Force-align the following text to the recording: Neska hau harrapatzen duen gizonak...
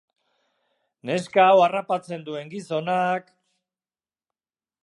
Neska 1.09 1.45
hau 1.51 1.59
harrapatzen 1.67 2.25
duen 2.31 2.51
gizonak... 2.57 3.33